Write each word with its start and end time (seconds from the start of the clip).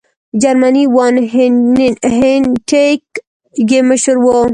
جرمنی 0.41 0.85
وان 0.95 1.15
هینټیګ 2.17 3.03
یې 3.69 3.79
مشر 3.89 4.15
وو. 4.23 4.39